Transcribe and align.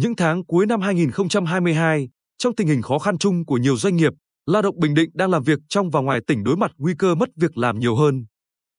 Những 0.00 0.16
tháng 0.16 0.44
cuối 0.44 0.66
năm 0.66 0.80
2022, 0.80 2.08
trong 2.38 2.54
tình 2.54 2.68
hình 2.68 2.82
khó 2.82 2.98
khăn 2.98 3.18
chung 3.18 3.46
của 3.46 3.56
nhiều 3.56 3.76
doanh 3.76 3.96
nghiệp, 3.96 4.12
lao 4.46 4.62
động 4.62 4.78
Bình 4.78 4.94
Định 4.94 5.10
đang 5.14 5.30
làm 5.30 5.42
việc 5.42 5.58
trong 5.68 5.90
và 5.90 6.00
ngoài 6.00 6.20
tỉnh 6.26 6.44
đối 6.44 6.56
mặt 6.56 6.70
nguy 6.76 6.94
cơ 6.98 7.14
mất 7.14 7.28
việc 7.36 7.58
làm 7.58 7.78
nhiều 7.78 7.96
hơn. 7.96 8.26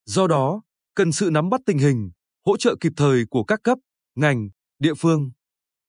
Do 0.05 0.27
đó, 0.27 0.61
cần 0.95 1.11
sự 1.11 1.29
nắm 1.31 1.49
bắt 1.49 1.61
tình 1.65 1.77
hình, 1.77 2.11
hỗ 2.45 2.57
trợ 2.57 2.75
kịp 2.79 2.91
thời 2.97 3.23
của 3.29 3.43
các 3.43 3.59
cấp, 3.63 3.77
ngành, 4.15 4.49
địa 4.79 4.93
phương. 4.93 5.31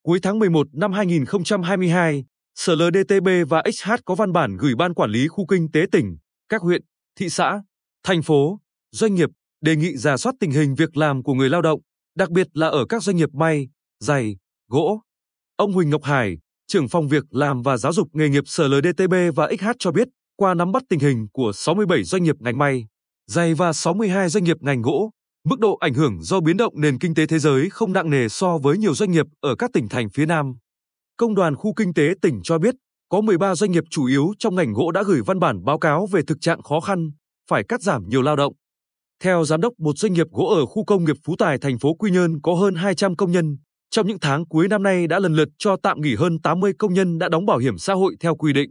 Cuối 0.03 0.19
tháng 0.23 0.39
11 0.39 0.67
năm 0.73 0.93
2022, 0.93 2.25
Sở 2.55 2.75
LDTB 2.75 3.29
và 3.49 3.63
XH 3.73 3.91
có 4.05 4.15
văn 4.15 4.33
bản 4.33 4.57
gửi 4.57 4.75
Ban 4.75 4.95
Quản 4.95 5.11
lý 5.11 5.29
Khu 5.29 5.47
Kinh 5.47 5.71
tế 5.73 5.85
tỉnh, 5.93 6.17
các 6.49 6.63
huyện, 6.63 6.83
thị 7.19 7.29
xã, 7.29 7.63
thành 8.03 8.23
phố, 8.23 8.61
doanh 8.91 9.15
nghiệp 9.15 9.29
đề 9.61 9.77
nghị 9.77 9.97
giả 9.97 10.17
soát 10.17 10.35
tình 10.41 10.51
hình 10.51 10.75
việc 10.75 10.97
làm 10.97 11.23
của 11.23 11.35
người 11.35 11.51
lao 11.51 11.63
động, 11.63 11.81
đặc 12.17 12.31
biệt 12.31 12.47
là 12.53 12.69
ở 12.69 12.87
các 12.89 13.03
doanh 13.03 13.17
nghiệp 13.17 13.35
may, 13.35 13.69
giày, 14.01 14.37
gỗ. 14.69 15.01
Ông 15.57 15.73
Huỳnh 15.73 15.91
Ngọc 15.91 16.03
Hải, 16.03 16.39
trưởng 16.67 16.89
phòng 16.89 17.09
việc 17.09 17.25
làm 17.31 17.63
và 17.63 17.77
giáo 17.77 17.93
dục 17.93 18.09
nghề 18.13 18.29
nghiệp 18.29 18.45
Sở 18.47 18.69
LDTB 18.69 19.15
và 19.35 19.51
XH 19.59 19.67
cho 19.79 19.93
biết, 19.93 20.09
qua 20.37 20.55
nắm 20.55 20.73
bắt 20.73 20.83
tình 20.89 21.01
hình 21.01 21.27
của 21.33 21.53
67 21.55 22.05
doanh 22.05 22.23
nghiệp 22.23 22.37
ngành 22.41 22.59
may, 22.59 22.87
giày 23.27 23.55
và 23.55 23.73
62 23.73 24.29
doanh 24.29 24.45
nghiệp 24.45 24.57
ngành 24.61 24.83
gỗ, 24.83 25.11
mức 25.45 25.59
độ 25.59 25.77
ảnh 25.77 25.95
hưởng 25.95 26.23
do 26.23 26.41
biến 26.41 26.57
động 26.57 26.81
nền 26.81 26.99
kinh 26.99 27.15
tế 27.15 27.27
thế 27.27 27.39
giới 27.39 27.71
không 27.71 27.93
nặng 27.93 28.11
nề 28.11 28.29
so 28.29 28.59
với 28.59 28.79
nhiều 28.79 28.95
doanh 28.95 29.11
nghiệp 29.11 29.27
ở 29.41 29.55
các 29.59 29.71
tỉnh 29.73 29.89
thành 29.89 30.09
phía 30.11 30.27
Nam. 30.27 30.55
Công 31.17 31.35
đoàn 31.35 31.57
khu 31.57 31.75
kinh 31.75 31.95
tế 31.95 32.15
tỉnh 32.23 32.41
cho 32.45 32.59
biết, 32.59 32.75
có 33.09 33.21
13 33.21 33.55
doanh 33.55 33.73
nghiệp 33.73 33.85
chủ 33.91 34.07
yếu 34.07 34.33
trong 34.39 34.55
ngành 34.55 34.73
gỗ 34.73 34.91
đã 34.91 35.03
gửi 35.03 35.21
văn 35.27 35.39
bản 35.39 35.65
báo 35.65 35.79
cáo 35.79 36.07
về 36.07 36.21
thực 36.27 36.41
trạng 36.41 36.63
khó 36.63 36.81
khăn, 36.81 37.11
phải 37.51 37.65
cắt 37.69 37.83
giảm 37.83 38.09
nhiều 38.09 38.23
lao 38.23 38.37
động. 38.37 38.53
Theo 39.23 39.45
giám 39.45 39.61
đốc 39.61 39.73
một 39.79 39.99
doanh 39.99 40.13
nghiệp 40.13 40.27
gỗ 40.31 40.47
ở 40.47 40.67
khu 40.67 40.85
công 40.85 41.05
nghiệp 41.05 41.17
Phú 41.25 41.35
Tài 41.39 41.59
thành 41.59 41.79
phố 41.79 41.95
Quy 41.95 42.11
Nhơn 42.11 42.41
có 42.43 42.55
hơn 42.55 42.75
200 42.75 43.17
công 43.17 43.33
nhân, 43.33 43.57
trong 43.93 44.07
những 44.07 44.21
tháng 44.21 44.47
cuối 44.47 44.69
năm 44.69 44.83
nay 44.83 45.07
đã 45.07 45.19
lần 45.19 45.35
lượt 45.35 45.49
cho 45.59 45.77
tạm 45.83 46.01
nghỉ 46.01 46.15
hơn 46.15 46.39
80 46.39 46.73
công 46.79 46.95
nhân 46.95 47.19
đã 47.19 47.29
đóng 47.29 47.47
bảo 47.47 47.59
hiểm 47.59 47.79
xã 47.79 47.95
hội 47.95 48.17
theo 48.21 48.37
quy 48.37 48.53
định. 48.53 48.71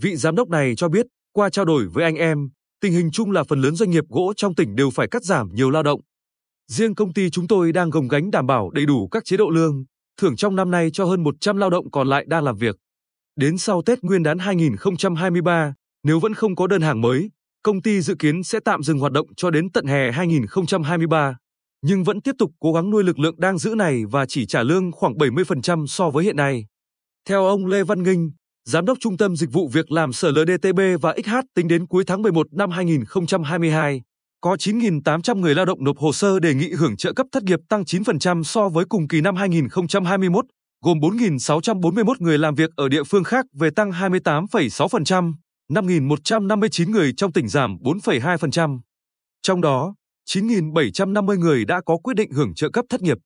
Vị 0.00 0.16
giám 0.16 0.36
đốc 0.36 0.48
này 0.48 0.74
cho 0.76 0.88
biết, 0.88 1.06
qua 1.32 1.50
trao 1.50 1.64
đổi 1.64 1.88
với 1.92 2.04
anh 2.04 2.14
em, 2.14 2.48
tình 2.80 2.92
hình 2.92 3.10
chung 3.12 3.30
là 3.30 3.44
phần 3.44 3.60
lớn 3.60 3.74
doanh 3.76 3.90
nghiệp 3.90 4.04
gỗ 4.08 4.32
trong 4.36 4.54
tỉnh 4.54 4.76
đều 4.76 4.90
phải 4.90 5.08
cắt 5.10 5.24
giảm 5.24 5.48
nhiều 5.54 5.70
lao 5.70 5.82
động. 5.82 6.00
Riêng 6.72 6.94
công 6.94 7.12
ty 7.12 7.30
chúng 7.30 7.48
tôi 7.48 7.72
đang 7.72 7.90
gồng 7.90 8.08
gánh 8.08 8.30
đảm 8.30 8.46
bảo 8.46 8.70
đầy 8.70 8.86
đủ 8.86 9.08
các 9.08 9.24
chế 9.24 9.36
độ 9.36 9.50
lương, 9.50 9.84
thưởng 10.20 10.36
trong 10.36 10.56
năm 10.56 10.70
nay 10.70 10.90
cho 10.92 11.04
hơn 11.04 11.22
100 11.22 11.56
lao 11.56 11.70
động 11.70 11.90
còn 11.90 12.08
lại 12.08 12.24
đang 12.28 12.44
làm 12.44 12.56
việc. 12.56 12.76
Đến 13.36 13.58
sau 13.58 13.82
Tết 13.82 14.02
Nguyên 14.02 14.22
đán 14.22 14.38
2023, 14.38 15.74
nếu 16.02 16.20
vẫn 16.20 16.34
không 16.34 16.56
có 16.56 16.66
đơn 16.66 16.82
hàng 16.82 17.00
mới, 17.00 17.30
công 17.62 17.82
ty 17.82 18.00
dự 18.00 18.14
kiến 18.18 18.42
sẽ 18.42 18.58
tạm 18.64 18.82
dừng 18.82 18.98
hoạt 18.98 19.12
động 19.12 19.26
cho 19.36 19.50
đến 19.50 19.70
tận 19.70 19.86
hè 19.86 20.12
2023, 20.12 21.36
nhưng 21.86 22.04
vẫn 22.04 22.20
tiếp 22.20 22.34
tục 22.38 22.50
cố 22.60 22.72
gắng 22.72 22.90
nuôi 22.90 23.04
lực 23.04 23.18
lượng 23.18 23.34
đang 23.38 23.58
giữ 23.58 23.74
này 23.74 24.04
và 24.10 24.26
chỉ 24.26 24.46
trả 24.46 24.62
lương 24.62 24.92
khoảng 24.92 25.14
70% 25.14 25.86
so 25.86 26.10
với 26.10 26.24
hiện 26.24 26.36
nay. 26.36 26.66
Theo 27.28 27.46
ông 27.46 27.66
Lê 27.66 27.82
Văn 27.82 28.02
Nghinh, 28.02 28.30
Giám 28.64 28.84
đốc 28.84 28.98
Trung 29.00 29.16
tâm 29.16 29.36
Dịch 29.36 29.52
vụ 29.52 29.68
Việc 29.68 29.92
làm 29.92 30.12
Sở 30.12 30.30
LDTB 30.30 30.80
và 31.00 31.14
XH 31.24 31.34
tính 31.54 31.68
đến 31.68 31.86
cuối 31.86 32.04
tháng 32.06 32.22
11 32.22 32.52
năm 32.52 32.70
2022, 32.70 34.02
có 34.40 34.54
9.800 34.54 35.40
người 35.40 35.54
lao 35.54 35.64
động 35.64 35.84
nộp 35.84 35.98
hồ 35.98 36.12
sơ 36.12 36.40
đề 36.40 36.54
nghị 36.54 36.72
hưởng 36.72 36.96
trợ 36.96 37.12
cấp 37.12 37.26
thất 37.32 37.42
nghiệp 37.42 37.60
tăng 37.68 37.82
9% 37.82 38.42
so 38.42 38.68
với 38.68 38.84
cùng 38.84 39.08
kỳ 39.08 39.20
năm 39.20 39.36
2021, 39.36 40.44
gồm 40.84 40.98
4.641 40.98 42.14
người 42.18 42.38
làm 42.38 42.54
việc 42.54 42.70
ở 42.76 42.88
địa 42.88 43.04
phương 43.04 43.24
khác 43.24 43.46
về 43.52 43.70
tăng 43.70 43.90
28,6%, 43.90 45.32
5.159 45.72 46.90
người 46.90 47.12
trong 47.16 47.32
tỉnh 47.32 47.48
giảm 47.48 47.76
4,2%. 47.76 48.80
Trong 49.42 49.60
đó, 49.60 49.94
9.750 50.30 51.38
người 51.38 51.64
đã 51.64 51.80
có 51.86 51.96
quyết 51.96 52.14
định 52.14 52.30
hưởng 52.32 52.54
trợ 52.54 52.70
cấp 52.70 52.84
thất 52.88 53.02
nghiệp. 53.02 53.18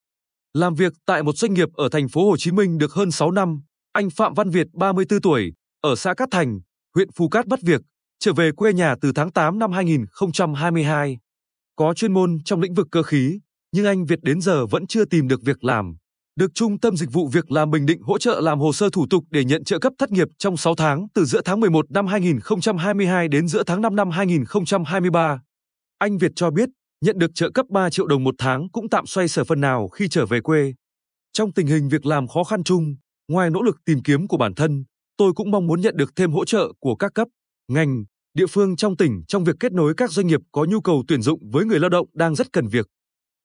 Làm 0.55 0.75
việc 0.75 0.93
tại 1.07 1.23
một 1.23 1.37
doanh 1.37 1.55
nghiệp 1.55 1.69
ở 1.75 1.89
thành 1.89 2.09
phố 2.09 2.31
Hồ 2.31 2.37
Chí 2.37 2.53
Minh 2.53 2.79
được 2.79 2.93
hơn 2.93 3.11
6 3.11 3.31
năm, 3.31 3.61
anh 3.93 4.11
Phạm 4.11 4.35
Văn 4.35 4.51
Việt 4.51 4.67
34 4.73 5.21
tuổi, 5.21 5.53
ở 5.81 5.97
xã 5.97 6.15
Cát 6.15 6.29
Thành, 6.31 6.61
huyện 6.95 7.09
Phú 7.17 7.29
Cát 7.29 7.47
bắt 7.47 7.63
việc, 7.63 7.81
trở 8.19 8.33
về 8.33 8.51
quê 8.53 8.73
nhà 8.73 8.95
từ 9.01 9.13
tháng 9.15 9.33
8 9.33 9.59
năm 9.59 9.73
2022. 9.73 11.19
Có 11.77 11.95
chuyên 11.95 12.13
môn 12.13 12.39
trong 12.45 12.61
lĩnh 12.61 12.75
vực 12.75 12.87
cơ 12.91 13.03
khí, 13.03 13.41
nhưng 13.73 13.87
anh 13.87 14.05
Việt 14.05 14.19
đến 14.23 14.41
giờ 14.41 14.67
vẫn 14.67 14.87
chưa 14.87 15.05
tìm 15.05 15.29
được 15.29 15.43
việc 15.43 15.65
làm. 15.65 15.97
Được 16.37 16.51
Trung 16.55 16.81
tâm 16.81 16.97
Dịch 16.97 17.13
vụ 17.13 17.29
Việc 17.29 17.51
làm 17.51 17.71
Bình 17.71 17.87
Định 17.87 18.03
hỗ 18.03 18.19
trợ 18.19 18.41
làm 18.41 18.61
hồ 18.61 18.73
sơ 18.73 18.91
thủ 18.91 19.07
tục 19.11 19.25
để 19.31 19.45
nhận 19.45 19.65
trợ 19.65 19.79
cấp 19.79 19.93
thất 19.99 20.11
nghiệp 20.11 20.29
trong 20.39 20.57
6 20.57 20.75
tháng 20.75 21.07
từ 21.15 21.25
giữa 21.25 21.41
tháng 21.45 21.61
11 21.61 21.91
năm 21.91 22.07
2022 22.07 23.29
đến 23.29 23.49
giữa 23.49 23.63
tháng 23.63 23.81
5 23.81 23.97
năm 23.97 24.11
2023. 24.11 25.41
Anh 25.99 26.19
Việt 26.19 26.33
cho 26.37 26.51
biết, 26.51 26.69
nhận 27.01 27.19
được 27.19 27.31
trợ 27.35 27.51
cấp 27.51 27.67
3 27.71 27.91
triệu 27.91 28.07
đồng 28.07 28.25
một 28.25 28.35
tháng 28.39 28.69
cũng 28.73 28.89
tạm 28.89 29.07
xoay 29.07 29.29
sở 29.29 29.45
phần 29.45 29.61
nào 29.61 29.89
khi 29.89 30.09
trở 30.09 30.27
về 30.27 30.41
quê. 30.41 30.75
Trong 31.33 31.53
tình 31.53 31.67
hình 31.67 31.89
việc 31.89 32.07
làm 32.07 32.29
khó 32.29 32.45
khăn 32.45 32.65
chung, 32.65 32.97
ngoài 33.29 33.51
nỗ 33.51 33.63
lực 33.63 33.77
tìm 33.85 34.03
kiếm 34.03 34.27
của 34.29 34.37
bản 34.37 34.55
thân, 34.55 34.85
tôi 35.17 35.33
cũng 35.33 35.51
mong 35.51 35.67
muốn 35.67 35.81
nhận 35.81 35.97
được 35.97 36.17
thêm 36.17 36.33
hỗ 36.33 36.45
trợ 36.45 36.73
của 36.81 36.97
các 36.97 37.15
cấp, 37.15 37.29
ngành, 37.69 38.05
địa 38.35 38.47
phương 38.47 38.77
trong 38.77 38.97
tỉnh 38.97 39.23
trong 39.29 39.45
việc 39.45 39.57
kết 39.61 39.73
nối 39.73 39.95
các 39.97 40.11
doanh 40.11 40.27
nghiệp 40.27 40.41
có 40.53 40.65
nhu 40.65 40.81
cầu 40.81 41.05
tuyển 41.09 41.23
dụng 41.23 41.51
với 41.51 41.65
người 41.65 41.81
lao 41.81 41.91
động 41.91 42.07
đang 42.15 42.35
rất 42.35 42.53
cần 42.53 42.69
việc. 42.69 42.87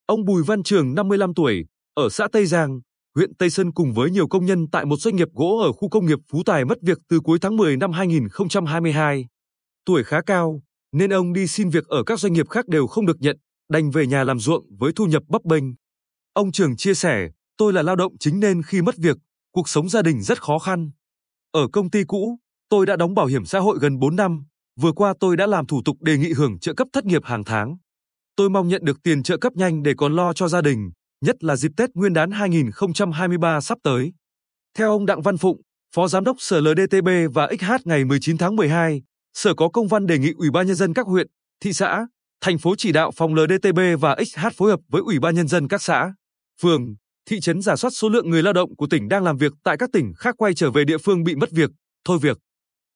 Ông 0.06 0.26
Bùi 0.26 0.44
Văn 0.44 0.64
Trường 0.64 0.96
55 0.96 1.34
tuổi, 1.34 1.66
ở 1.94 2.10
xã 2.10 2.28
Tây 2.32 2.46
Giang, 2.46 2.80
huyện 3.16 3.36
Tây 3.36 3.50
Sơn 3.50 3.72
cùng 3.72 3.94
với 3.94 4.12
nhiều 4.12 4.28
công 4.28 4.46
nhân 4.46 4.68
tại 4.72 4.86
một 4.86 4.98
doanh 5.00 5.16
nghiệp 5.16 5.28
gỗ 5.34 5.62
ở 5.64 5.72
khu 5.72 5.90
công 5.90 6.06
nghiệp 6.06 6.20
Phú 6.32 6.44
Tài 6.46 6.66
mất 6.66 6.78
việc 6.82 6.98
từ 7.10 7.20
cuối 7.20 7.40
tháng 7.42 7.58
10 7.58 7.78
năm 7.78 7.92
2022. 7.92 9.28
Tuổi 9.86 10.04
khá 10.04 10.22
cao, 10.22 10.62
nên 10.92 11.14
ông 11.14 11.34
đi 11.34 11.48
xin 11.48 11.70
việc 11.70 11.88
ở 11.88 12.04
các 12.04 12.20
doanh 12.20 12.34
nghiệp 12.34 12.50
khác 12.50 12.68
đều 12.68 12.88
không 12.88 13.06
được 13.06 13.18
nhận, 13.20 13.38
đành 13.70 13.92
về 13.92 14.08
nhà 14.08 14.24
làm 14.24 14.40
ruộng 14.40 14.66
với 14.80 14.92
thu 14.96 15.06
nhập 15.06 15.24
bấp 15.28 15.44
bênh. 15.44 15.64
Ông 16.34 16.52
Trường 16.52 16.76
chia 16.76 16.94
sẻ, 16.94 17.30
tôi 17.58 17.74
là 17.74 17.82
lao 17.82 17.96
động 17.96 18.18
chính 18.20 18.40
nên 18.40 18.64
khi 18.64 18.82
mất 18.82 18.98
việc, 18.98 19.18
cuộc 19.52 19.70
sống 19.70 19.90
gia 19.90 20.02
đình 20.02 20.22
rất 20.22 20.42
khó 20.42 20.60
khăn. 20.60 20.92
Ở 21.52 21.68
công 21.74 21.90
ty 21.90 22.04
cũ, 22.04 22.40
tôi 22.70 22.86
đã 22.86 22.96
đóng 22.96 23.14
bảo 23.14 23.26
hiểm 23.26 23.46
xã 23.46 23.60
hội 23.60 23.78
gần 23.82 24.00
4 24.00 24.16
năm, 24.16 24.44
vừa 24.80 24.92
qua 24.92 25.14
tôi 25.20 25.38
đã 25.38 25.48
làm 25.48 25.66
thủ 25.66 25.82
tục 25.86 25.98
đề 26.02 26.18
nghị 26.18 26.34
hưởng 26.34 26.60
trợ 26.60 26.74
cấp 26.74 26.88
thất 26.94 27.06
nghiệp 27.06 27.26
hàng 27.26 27.44
tháng. 27.44 27.78
Tôi 28.36 28.50
mong 28.50 28.68
nhận 28.68 28.86
được 28.86 29.04
tiền 29.04 29.24
trợ 29.24 29.38
cấp 29.38 29.54
nhanh 29.56 29.84
để 29.84 29.94
còn 29.98 30.16
lo 30.16 30.34
cho 30.34 30.48
gia 30.48 30.62
đình, 30.62 30.92
nhất 31.26 31.44
là 31.44 31.56
dịp 31.56 31.72
Tết 31.78 31.90
Nguyên 31.94 32.14
đán 32.14 32.32
2023 32.32 33.62
sắp 33.62 33.78
tới. 33.84 34.14
Theo 34.78 34.92
ông 34.92 35.06
Đặng 35.06 35.22
Văn 35.22 35.38
Phụng, 35.38 35.62
Phó 35.96 36.08
Giám 36.08 36.24
đốc 36.24 36.36
Sở 36.40 36.62
LDTB 36.62 37.10
và 37.34 37.50
XH 37.60 37.72
ngày 37.86 38.06
19 38.06 38.38
tháng 38.38 38.56
12, 38.56 39.02
Sở 39.34 39.54
có 39.54 39.70
công 39.70 39.88
văn 39.88 40.06
đề 40.06 40.18
nghị 40.18 40.34
Ủy 40.38 40.52
ban 40.52 40.68
nhân 40.68 40.76
dân 40.76 40.94
các 40.94 41.08
huyện, 41.08 41.28
thị 41.60 41.74
xã, 41.74 42.08
thành 42.44 42.58
phố 42.58 42.76
chỉ 42.78 42.92
đạo 42.92 43.12
phòng 43.12 43.36
LDTB 43.36 43.80
và 44.00 44.16
XH 44.26 44.48
phối 44.58 44.72
hợp 44.72 44.80
với 44.90 45.02
Ủy 45.06 45.20
ban 45.20 45.36
nhân 45.36 45.48
dân 45.48 45.68
các 45.68 45.82
xã, 45.82 46.14
phường, 46.62 46.96
thị 47.30 47.40
trấn 47.40 47.62
giả 47.62 47.76
soát 47.76 47.92
số 47.92 48.10
lượng 48.10 48.30
người 48.30 48.44
lao 48.44 48.54
động 48.54 48.76
của 48.76 48.88
tỉnh 48.88 49.08
đang 49.08 49.24
làm 49.24 49.38
việc 49.38 49.54
tại 49.64 49.78
các 49.78 49.90
tỉnh 49.94 50.14
khác 50.18 50.36
quay 50.38 50.54
trở 50.54 50.72
về 50.72 50.84
địa 50.84 50.98
phương 50.98 51.24
bị 51.24 51.36
mất 51.36 51.52
việc, 51.52 51.70
thôi 52.06 52.18
việc. 52.22 52.38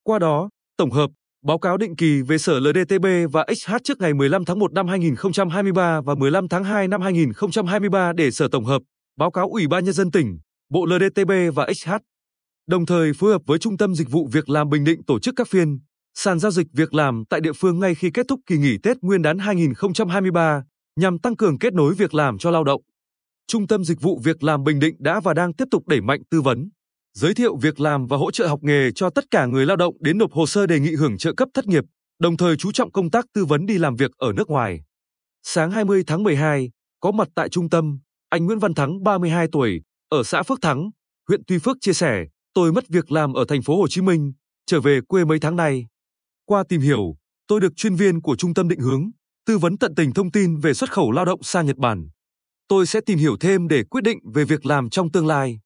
Qua 0.03 0.19
đó, 0.19 0.50
tổng 0.78 0.91
hợp, 0.91 1.09
báo 1.46 1.59
cáo 1.59 1.78
định 1.78 1.96
kỳ 1.96 2.22
về 2.22 2.38
Sở 2.38 2.59
LDTB 2.59 3.06
và 3.31 3.46
XH 3.56 3.74
trước 3.84 4.00
ngày 4.00 4.13
15 4.13 4.46
tháng 4.46 4.59
1 4.59 4.74
năm 4.74 4.88
2023 4.88 6.02
và 6.02 6.16
15 6.16 6.47
tháng 6.50 6.63
2 6.63 6.88
năm 6.88 7.02
2023 7.02 8.13
để 8.13 8.31
Sở 8.31 8.47
tổng 8.52 8.66
hợp, 8.66 8.81
báo 9.18 9.31
cáo 9.31 9.50
Ủy 9.50 9.68
ban 9.68 9.86
nhân 9.86 9.94
dân 9.94 10.12
tỉnh, 10.12 10.40
Bộ 10.69 10.86
LDTB 10.86 11.31
và 11.56 11.68
XH. 11.74 11.91
Đồng 12.68 12.86
thời 12.86 13.13
phối 13.13 13.31
hợp 13.31 13.41
với 13.46 13.59
Trung 13.59 13.78
tâm 13.78 13.96
Dịch 13.96 14.09
vụ 14.09 14.30
Việc 14.31 14.50
làm 14.50 14.69
Bình 14.69 14.84
Định 14.84 15.03
tổ 15.03 15.19
chức 15.19 15.34
các 15.38 15.47
phiên 15.47 15.80
sàn 16.20 16.40
giao 16.40 16.52
dịch 16.52 16.68
việc 16.74 16.94
làm 16.94 17.24
tại 17.30 17.42
địa 17.42 17.54
phương 17.54 17.80
ngay 17.80 17.96
khi 17.96 18.12
kết 18.14 18.26
thúc 18.28 18.40
kỳ 18.46 18.58
nghỉ 18.58 18.78
Tết 18.84 18.98
Nguyên 19.02 19.22
đán 19.22 19.40
2023 19.40 20.64
nhằm 21.00 21.20
tăng 21.20 21.36
cường 21.36 21.60
kết 21.60 21.74
nối 21.74 21.94
việc 21.94 22.14
làm 22.14 22.38
cho 22.38 22.52
lao 22.52 22.64
động. 22.64 22.82
Trung 23.48 23.68
tâm 23.68 23.84
Dịch 23.84 24.02
vụ 24.02 24.20
Việc 24.24 24.44
làm 24.44 24.64
Bình 24.64 24.80
Định 24.80 24.96
đã 25.00 25.20
và 25.20 25.34
đang 25.34 25.54
tiếp 25.54 25.66
tục 25.72 25.88
đẩy 25.88 26.02
mạnh 26.02 26.22
tư 26.30 26.42
vấn, 26.42 26.70
giới 27.14 27.34
thiệu 27.34 27.56
việc 27.58 27.80
làm 27.80 28.08
và 28.08 28.18
hỗ 28.18 28.32
trợ 28.32 28.48
học 28.48 28.60
nghề 28.64 28.92
cho 28.96 29.10
tất 29.10 29.26
cả 29.32 29.46
người 29.46 29.66
lao 29.66 29.78
động 29.78 29.94
đến 30.00 30.18
nộp 30.18 30.32
hồ 30.32 30.46
sơ 30.46 30.66
đề 30.66 30.80
nghị 30.80 30.96
hưởng 30.96 31.18
trợ 31.18 31.34
cấp 31.34 31.50
thất 31.54 31.68
nghiệp, 31.68 31.84
đồng 32.20 32.38
thời 32.38 32.58
chú 32.58 32.72
trọng 32.72 32.92
công 32.92 33.10
tác 33.10 33.25
tư 33.34 33.46
vấn 33.46 33.66
đi 33.66 33.78
làm 33.78 33.96
việc 33.96 34.12
ở 34.18 34.34
nước 34.34 34.50
ngoài. 34.50 34.81
Sáng 35.44 35.72
20 35.72 36.04
tháng 36.08 36.24
12, 36.24 36.72
có 37.00 37.12
mặt 37.12 37.28
tại 37.36 37.50
trung 37.50 37.70
tâm, 37.70 38.00
anh 38.30 38.46
Nguyễn 38.46 38.60
Văn 38.60 38.74
Thắng 38.74 39.04
32 39.04 39.48
tuổi, 39.52 39.81
ở 40.10 40.24
xã 40.24 40.44
Phước 40.44 40.62
Thắng, 40.62 40.90
huyện 41.28 41.42
Tuy 41.48 41.58
Phước 41.60 41.78
chia 41.81 41.94
sẻ, 41.94 42.25
tôi 42.54 42.72
mất 42.72 42.88
việc 42.90 43.12
làm 43.12 43.34
ở 43.34 43.46
thành 43.48 43.62
phố 43.62 43.78
Hồ 43.78 43.88
Chí 43.88 44.02
Minh, 44.02 44.34
trở 44.66 44.81
về 44.81 45.00
quê 45.08 45.25
mấy 45.25 45.40
tháng 45.40 45.56
nay. 45.56 45.86
Qua 46.50 46.64
tìm 46.70 46.82
hiểu, 46.82 47.16
tôi 47.48 47.60
được 47.60 47.76
chuyên 47.76 47.96
viên 47.96 48.22
của 48.22 48.36
trung 48.36 48.54
tâm 48.54 48.68
định 48.68 48.80
hướng, 48.80 49.12
tư 49.46 49.58
vấn 49.58 49.78
tận 49.78 49.96
tình 49.96 50.14
thông 50.14 50.32
tin 50.32 50.58
về 50.58 50.74
xuất 50.74 50.92
khẩu 50.92 51.12
lao 51.12 51.26
động 51.26 51.44
sang 51.44 51.66
Nhật 51.66 51.78
Bản. 51.78 52.10
Tôi 52.68 52.86
sẽ 52.86 53.02
tìm 53.06 53.18
hiểu 53.18 53.38
thêm 53.40 53.68
để 53.68 53.84
quyết 53.84 54.02
định 54.04 54.20
về 54.34 54.44
việc 54.46 54.66
làm 54.66 54.90
trong 54.90 55.12
tương 55.12 55.28
lai. 55.28 55.60